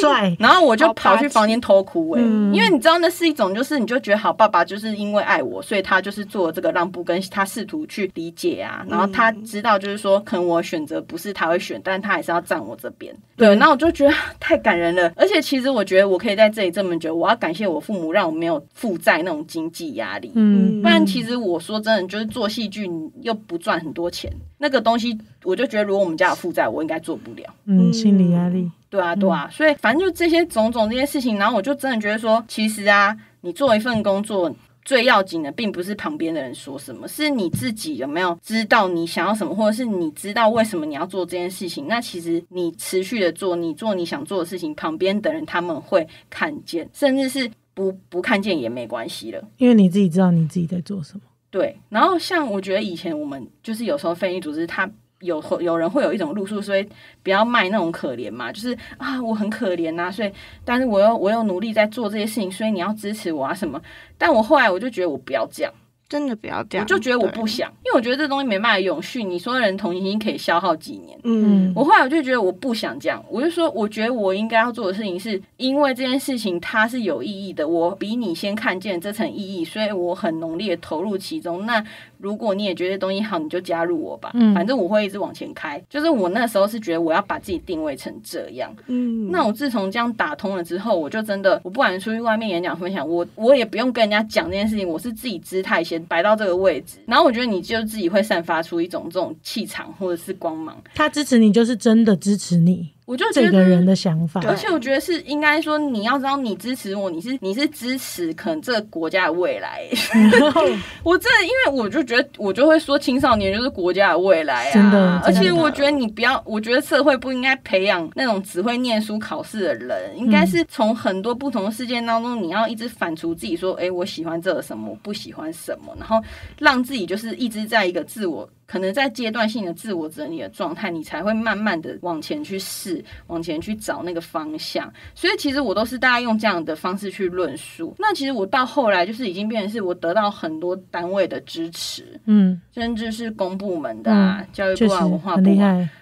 [0.00, 13.14] 帅， 然后我就跑去房间偷哭、欸，嗯因为你知道那是一种，就是你就觉得好，爸爸就是因为爱我，所以他就是做这个让步，跟他试图去理解啊，然后他知道就是说，可能我选择不是他会选，但他还是要站我这边。
[13.36, 15.10] 对，那我就觉得 太感人了。
[15.16, 20.32] 而且其实我觉得我可以在这里这么久，我要感谢我父母，让我没有负债那种经济压力。
[20.34, 22.90] 嗯，不然其实我说真的，就是做戏剧
[23.22, 27.44] 又不赚很多钱，那个东西我就觉得，如果我们家有负债，我应该做不了。
[27.66, 28.70] 嗯，心理压力。
[28.90, 34.54] 对啊，对啊，所以反正就这些种种这些事情，然后我就真的觉得说，其实啊，你做一份工作
[34.84, 41.86] 最要紧的，并不是旁边的人说什么，是你自己有没有知道你想要什么，或者是你知道为什么你要做这件事情。
[41.88, 51.20] 那其实你持续的做，你做你想做的事情，旁边的人他们会看见，甚至是不不看见也没关系了，因为你自己知道你自己在做什么。
[51.50, 54.90] 对，然后像我觉得以前我们就是有时候非营组织他。
[55.22, 56.86] 有有人会有一种路数，所以
[57.22, 60.30] 不要卖那种可怜嘛，就是啊，我很可怜呐，所以
[60.64, 63.80] 但是我又我又努力在做这些事情，所以你要支持我啊什么？
[64.18, 65.72] 但我后来我就觉得我不要这样。
[66.08, 69.24] 真的不要这样，我就觉得我不想，因为我觉得这东西没办法永续。
[69.24, 71.18] 你说人同情心可以消耗几年？
[71.24, 81.64] 嗯，我后来我就觉得我不想这样，我就说，我觉得我应该要做的事情，是因为这件事情它是有意义的，我比你先看见这层意义，所以我很浓烈投入其中。
[81.64, 81.82] 那
[82.22, 84.30] 如果你也觉得东西好，你就加入我吧。
[84.34, 85.82] 嗯，反正我会一直往前开。
[85.90, 88.74] 就是我那时候是觉得我要把自己定位成这样。
[88.86, 96.98] 嗯，那我自从这样打通了之后，我就真的，我不管出去外面演讲分享，我我也不用跟人家讲这件事情，我是自己姿态先摆到这个位置。
[97.06, 100.80] 然后我觉得你就自己会散发出一种这种气场或者是光芒。
[100.94, 102.90] 他支持你，就是真的支持你。
[103.12, 109.86] 我就觉得这个人的想法，而且我觉得是应该说，你要知道，你支持我，你是你是支持可能这个国家的未来。
[111.04, 114.72] 我真的，因为我就觉得，我就会说，青少年就是国家的未来啊。
[114.72, 126.18] 真的，而且我觉得你不要，我觉得社会不应该培养那种只会念书考试的人，应该是从很多不同的事件当中，你要一直反刍自己，说，哎，我喜欢这个什么，我不喜欢什么，然后
[126.58, 128.48] 让自己就是一直在一个自我。
[128.66, 134.90] 可能在阶段性的自我整理的状态，你才会慢慢的往前去试，往前去找那个方向。
[135.14, 137.94] 所以其实我都是大家用这样的方式去论述。
[137.98, 145.56] 那其实我到后来就是已经变成是我得到很多单位的支持，嗯，甚至是公部门的啊，教育部啊，文化部，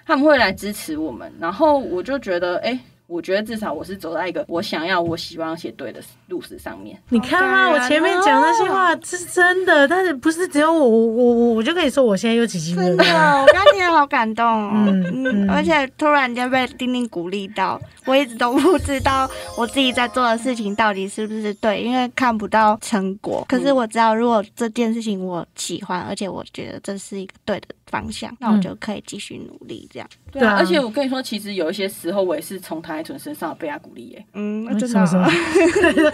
[0.06, 1.32] 他们会来支持我们。
[1.40, 2.78] 然后我就觉得，哎。
[3.10, 6.96] 我觉得至少我是走在一个我想要、我希望写对的路子上面。
[7.08, 7.68] 你看吗？
[7.70, 14.70] 我前面讲那些话是真的，但是不是只有我，我我我就可以说我现在又起鸡皮真的，我刚听得好感动哦。
[14.74, 23.44] 嗯嗯，而且突然间被丁丁鼓励到，我一直都不知道我自己在做的事情到底是不是对，因为看不到成果。
[23.48, 30.08] 可是我知道，如果这件事情我喜欢，而且我觉得这是一个对的方向，那我就可以继续努力这样。
[30.32, 34.24] 对啊，而且我跟你说，其实有一些时候我也是从唐爱纯身上被他鼓励耶。
[34.34, 35.00] 嗯，真的。
[35.10, 36.04] 因为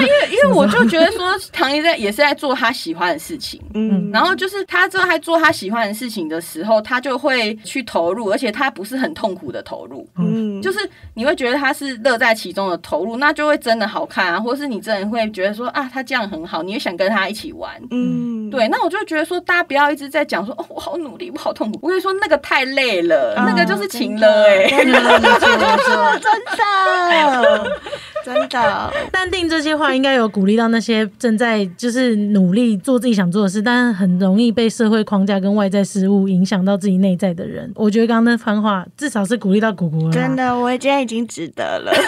[0.00, 3.60] 因为因为我就觉得说，唐一在也是在做他喜欢的事情。
[3.74, 10.08] 嗯，然后就是他之后还做他喜欢的事情的时候，他就会去投入，而且他不是很痛苦的投入。
[10.16, 10.78] 嗯，就是
[11.14, 17.74] 你会觉得他是乐在其中的投入，那就会真的好看啊，或是你真的会觉得说啊，他这样很好，你也想跟他一起玩。
[17.90, 18.68] 嗯，对。
[18.68, 21.78] 那我就觉得说，大家不要一直在讲说哦，我好努力，我好痛苦。
[21.82, 23.64] 我跟你说，那个太累了，那个。
[23.64, 25.00] 就是情了哎，真的。
[29.12, 37.70] 淡定这些话应该有鼓励到那些正在就是努力做自己想做的事，但是很容易被社会框架跟外在事物影响到自己内在的人。
[37.74, 40.12] 我觉得刚刚那番话至少是鼓励到果果了。
[40.12, 41.92] 真的，我今天已经值得了。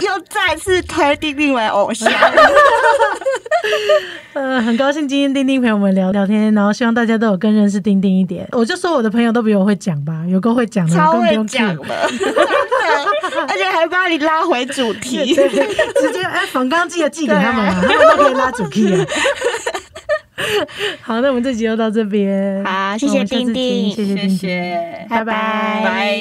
[0.00, 2.10] 又再次推丁丁为偶像。
[4.34, 8.46] 呃，很高兴今天丁丁陪我们聊聊天，然后希望大家都有更认识丁丁一点。
[8.52, 11.94] 我就说我的朋友都比我会讲吧，有够会讲的，超会讲的，
[13.48, 19.06] 而且还帮你拉回主题， 直接哎，仿刚记得寄给他们啊，他们都可以拉主题啊。
[21.00, 24.48] 好，那我们这集就到这边，好，谢谢丁丁，谢谢丁丁，
[25.08, 25.24] 拜。
[25.24, 26.20] 拜拜。